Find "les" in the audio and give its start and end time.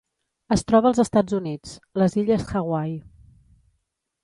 2.03-2.17